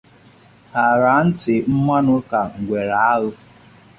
[0.73, 3.29] ha araa ntị mmanụ ka ngwere aghọ